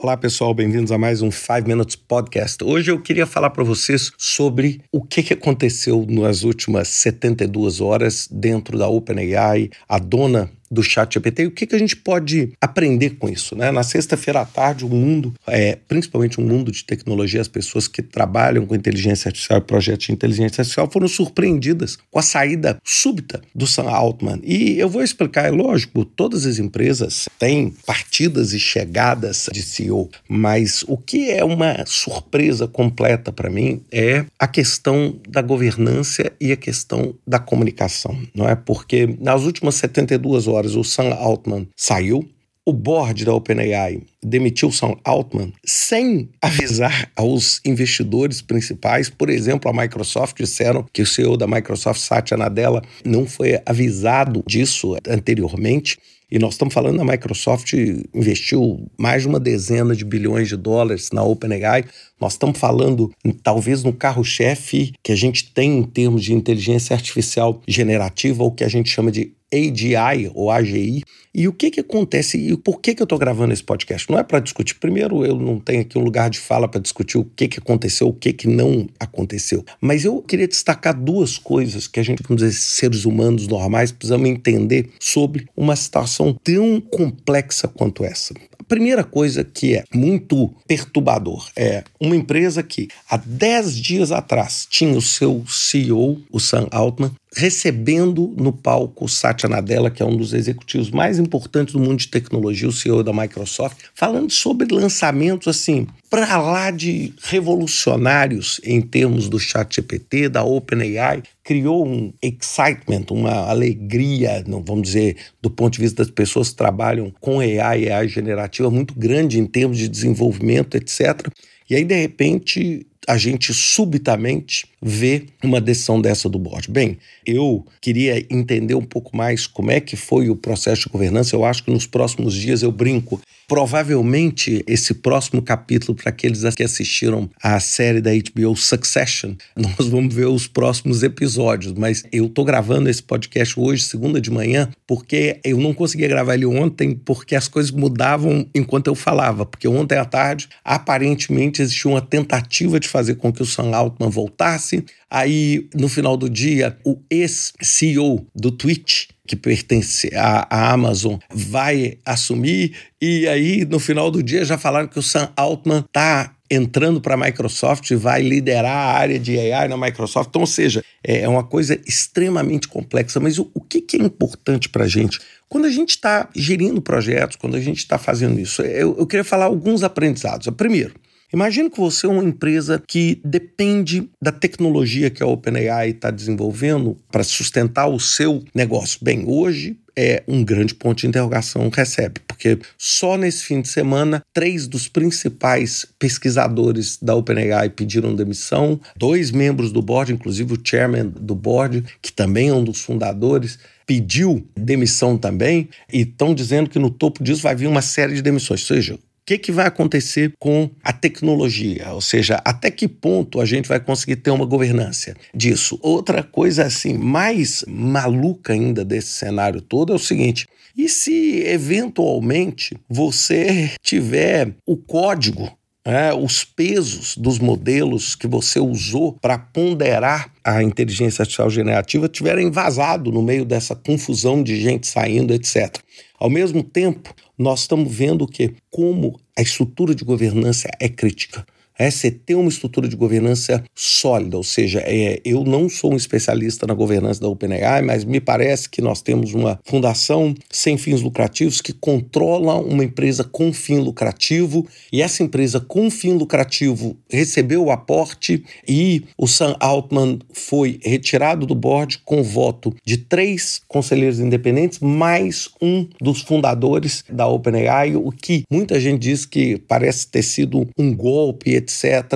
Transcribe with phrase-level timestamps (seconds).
[0.00, 2.62] Olá pessoal, bem-vindos a mais um 5 Minutes Podcast.
[2.62, 8.28] Hoje eu queria falar para vocês sobre o que, que aconteceu nas últimas 72 horas
[8.30, 12.52] dentro da OpenAI, a dona do chat GPT e o que, que a gente pode
[12.60, 13.56] aprender com isso.
[13.56, 13.70] Né?
[13.70, 18.02] Na sexta-feira à tarde, o mundo, é, principalmente o mundo de tecnologia, as pessoas que
[18.02, 23.40] trabalham com inteligência artificial e projetos de inteligência artificial foram surpreendidas com a saída súbita
[23.54, 24.40] do Sam Altman.
[24.42, 30.08] E eu vou explicar, é lógico, todas as empresas têm partidas e chegadas de CEO,
[30.28, 36.52] mas o que é uma surpresa completa para mim é a questão da governança e
[36.52, 38.54] a questão da comunicação, não é?
[38.54, 42.28] Porque nas últimas 72 horas horas o Sam Altman saiu,
[42.68, 49.08] o board da OpenAI demitiu Sam Altman sem avisar aos investidores principais.
[49.08, 54.44] Por exemplo, a Microsoft disseram que o CEO da Microsoft, Satya Nadella, não foi avisado
[54.46, 55.96] disso anteriormente.
[56.30, 57.72] E nós estamos falando da Microsoft
[58.12, 61.86] investiu mais de uma dezena de bilhões de dólares na OpenAI.
[62.20, 63.10] Nós estamos falando
[63.42, 68.62] talvez no carro-chefe que a gente tem em termos de inteligência artificial generativa, ou que
[68.62, 71.02] a gente chama de AGI ou AGI.
[71.34, 74.10] E o que que acontece e por que que eu estou gravando esse podcast?
[74.10, 74.74] Não é para discutir.
[74.74, 78.08] Primeiro, eu não tenho aqui um lugar de fala para discutir o que que aconteceu,
[78.08, 79.64] o que que não aconteceu.
[79.80, 84.28] Mas eu queria destacar duas coisas que a gente, vamos dizer, seres humanos normais, precisamos
[84.28, 88.34] entender sobre uma situação tão complexa quanto essa.
[88.58, 94.66] A primeira coisa que é muito perturbador é uma empresa que há 10 dias atrás
[94.68, 100.16] tinha o seu CEO, o Sam Altman, recebendo no palco Satya Nadella, que é um
[100.16, 105.48] dos executivos mais importantes do mundo de tecnologia, o CEO da Microsoft, falando sobre lançamentos
[105.48, 113.04] assim para lá de revolucionários em termos do chat GPT, da OpenAI, criou um excitement,
[113.10, 117.90] uma alegria, não vamos dizer, do ponto de vista das pessoas que trabalham com AI
[117.90, 121.28] AI generativa muito grande em termos de desenvolvimento, etc.
[121.68, 126.70] E aí, de repente, a gente subitamente vê uma decisão dessa do board.
[126.70, 131.34] Bem, eu queria entender um pouco mais como é que foi o processo de governança.
[131.34, 133.20] Eu acho que nos próximos dias eu brinco.
[133.48, 140.14] Provavelmente esse próximo capítulo, para aqueles que assistiram à série da HBO Succession, nós vamos
[140.14, 141.72] ver os próximos episódios.
[141.72, 146.34] Mas eu estou gravando esse podcast hoje, segunda de manhã, porque eu não conseguia gravar
[146.34, 149.46] ele ontem, porque as coisas mudavam enquanto eu falava.
[149.46, 154.10] Porque ontem à tarde, aparentemente, existiu uma tentativa de fazer com que o Sam Altman
[154.10, 154.67] voltasse.
[155.10, 162.74] Aí, no final do dia, o ex-CEO do Twitch, que pertence à, Amazon, vai assumir.
[163.00, 167.14] E aí, no final do dia, já falaram que o Sam Altman está entrando para
[167.14, 170.30] a Microsoft e vai liderar a área de AI na Microsoft.
[170.30, 173.20] Então, ou seja, é uma coisa extremamente complexa.
[173.20, 175.20] Mas o, o que, que é importante para a gente?
[175.48, 179.24] Quando a gente está gerindo projetos, quando a gente está fazendo isso, eu, eu queria
[179.24, 180.48] falar alguns aprendizados.
[180.56, 180.94] Primeiro,
[181.30, 186.96] Imagine que você é uma empresa que depende da tecnologia que a OpenAI está desenvolvendo
[187.12, 188.98] para sustentar o seu negócio.
[189.02, 194.22] Bem, hoje é um grande ponto de interrogação recebe, porque só nesse fim de semana,
[194.32, 201.08] três dos principais pesquisadores da OpenAI pediram demissão, dois membros do board, inclusive o chairman
[201.08, 206.78] do board, que também é um dos fundadores, pediu demissão também, e estão dizendo que
[206.78, 208.60] no topo disso vai vir uma série de demissões.
[208.60, 211.90] Ou seja, que, que vai acontecer com a tecnologia?
[211.92, 215.78] Ou seja, até que ponto a gente vai conseguir ter uma governança disso?
[215.82, 222.74] Outra coisa assim, mais maluca ainda desse cenário todo é o seguinte: e se eventualmente
[222.88, 225.57] você tiver o código
[225.88, 232.50] é, os pesos dos modelos que você usou para ponderar a inteligência artificial generativa tiverem
[232.50, 235.78] vazado no meio dessa confusão de gente saindo, etc.
[236.20, 241.46] Ao mesmo tempo, nós estamos vendo que como a estrutura de governança é crítica
[241.78, 245.96] é você ter uma estrutura de governança sólida, ou seja, é, eu não sou um
[245.96, 251.00] especialista na governança da OpenAI, mas me parece que nós temos uma fundação sem fins
[251.00, 257.64] lucrativos que controla uma empresa com fim lucrativo e essa empresa com fim lucrativo recebeu
[257.64, 264.18] o aporte e o Sam Altman foi retirado do board com voto de três conselheiros
[264.18, 270.22] independentes mais um dos fundadores da OpenAI, o que muita gente diz que parece ter
[270.22, 271.54] sido um golpe,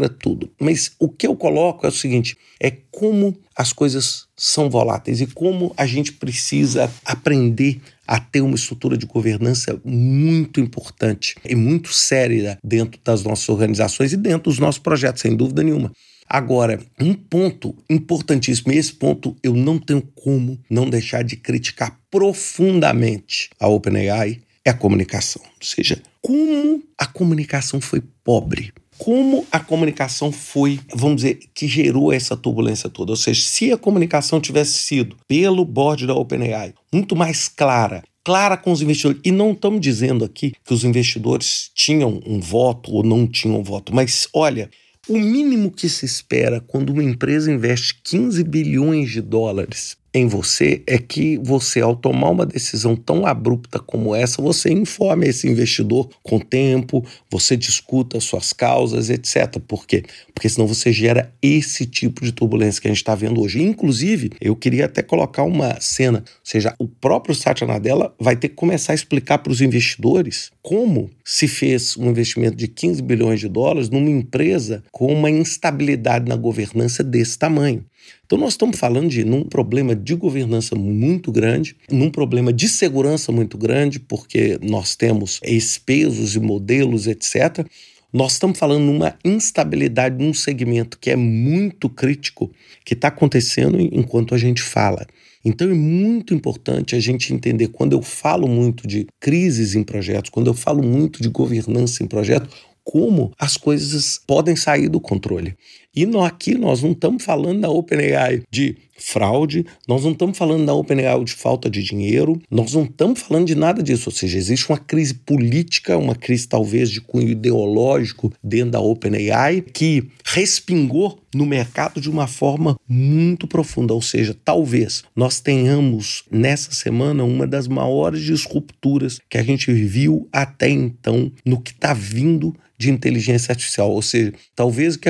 [0.08, 0.50] tudo.
[0.60, 5.26] Mas o que eu coloco é o seguinte: é como as coisas são voláteis e
[5.26, 11.92] como a gente precisa aprender a ter uma estrutura de governança muito importante e muito
[11.92, 15.92] séria dentro das nossas organizações e dentro dos nossos projetos, sem dúvida nenhuma.
[16.28, 21.98] Agora, um ponto importantíssimo, e esse ponto eu não tenho como não deixar de criticar
[22.10, 25.42] profundamente a OpenAI, é a comunicação.
[25.44, 32.12] Ou seja, como a comunicação foi pobre como a comunicação foi, vamos dizer, que gerou
[32.12, 33.12] essa turbulência toda.
[33.12, 38.56] Ou seja, se a comunicação tivesse sido pelo board da OpenAI muito mais clara, clara
[38.56, 43.02] com os investidores, e não estamos dizendo aqui que os investidores tinham um voto ou
[43.02, 44.70] não tinham um voto, mas olha,
[45.08, 50.82] o mínimo que se espera quando uma empresa investe 15 bilhões de dólares em você
[50.86, 56.08] é que você, ao tomar uma decisão tão abrupta como essa, você informe esse investidor
[56.22, 59.58] com tempo, você discuta suas causas, etc.
[59.66, 60.04] Por quê?
[60.34, 63.62] Porque senão você gera esse tipo de turbulência que a gente está vendo hoje.
[63.62, 68.50] Inclusive, eu queria até colocar uma cena, ou seja, o próprio Satya Nadella vai ter
[68.50, 73.40] que começar a explicar para os investidores como se fez um investimento de 15 bilhões
[73.40, 77.84] de dólares numa empresa com uma instabilidade na governança desse tamanho.
[78.24, 83.30] Então, nós estamos falando de num problema de governança muito grande, num problema de segurança
[83.30, 87.66] muito grande, porque nós temos espesos e modelos, etc.
[88.12, 92.52] Nós estamos falando numa instabilidade num segmento que é muito crítico,
[92.84, 95.06] que está acontecendo enquanto a gente fala.
[95.44, 100.30] Então é muito importante a gente entender quando eu falo muito de crises em projetos,
[100.30, 102.54] quando eu falo muito de governança em projetos,
[102.84, 105.54] como as coisas podem sair do controle.
[105.94, 110.64] E no, aqui nós não estamos falando da OpenAI de fraude, nós não estamos falando
[110.64, 114.08] da OpenAI de falta de dinheiro, nós não estamos falando de nada disso.
[114.08, 119.60] Ou seja, existe uma crise política, uma crise talvez de cunho ideológico dentro da OpenAI
[119.60, 123.92] que respingou no mercado de uma forma muito profunda.
[123.92, 130.26] Ou seja, talvez nós tenhamos nessa semana uma das maiores disrupturas que a gente viu
[130.32, 133.90] até então no que está vindo de inteligência artificial.
[133.90, 135.08] Ou seja, talvez o que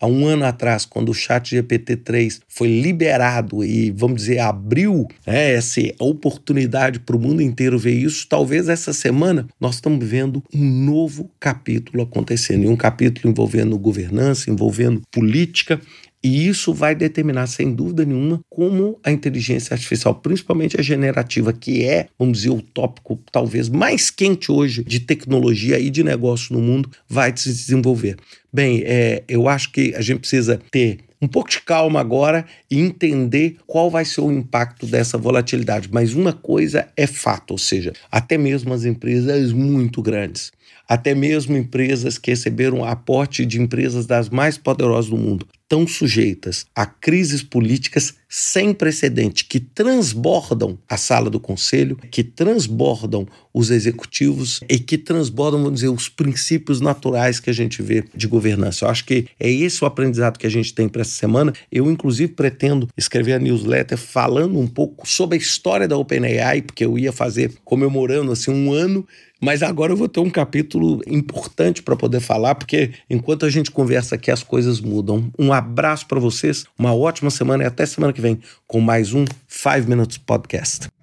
[0.00, 5.52] há um ano atrás, quando o chat GPT-3 foi liberado e, vamos dizer, abriu né,
[5.52, 10.64] essa oportunidade para o mundo inteiro ver isso, talvez essa semana nós estamos vendo um
[10.64, 12.64] novo capítulo acontecendo.
[12.64, 15.80] E um capítulo envolvendo governança, envolvendo política
[16.22, 21.84] e isso vai determinar, sem dúvida nenhuma, como a inteligência artificial, principalmente a generativa, que
[21.84, 26.60] é, vamos dizer, o tópico talvez mais quente hoje de tecnologia e de negócio no
[26.60, 28.16] mundo, vai se desenvolver.
[28.52, 32.80] Bem, é, eu acho que a gente precisa ter um pouco de calma agora e
[32.80, 35.88] entender qual vai ser o impacto dessa volatilidade.
[35.92, 40.52] Mas uma coisa é fato, ou seja, até mesmo as empresas muito grandes,
[40.88, 46.64] até mesmo empresas que receberam aporte de empresas das mais poderosas do mundo, estão sujeitas
[46.74, 54.60] a crises políticas sem precedente que transbordam a sala do conselho, que transbordam os executivos
[54.68, 58.84] e que transbordam, vamos dizer, os princípios naturais que a gente vê de governança.
[58.84, 61.52] Eu acho que é esse o aprendizado que a gente tem para essa semana.
[61.70, 66.84] Eu, inclusive, pretendo escrever a newsletter falando um pouco sobre a história da OpenAI, porque
[66.84, 69.06] eu ia fazer comemorando assim um ano
[69.40, 73.70] mas agora eu vou ter um capítulo importante para poder falar, porque enquanto a gente
[73.70, 75.30] conversa aqui, as coisas mudam.
[75.38, 79.24] Um abraço para vocês, uma ótima semana e até semana que vem com mais um
[79.46, 80.97] 5 Minutes Podcast.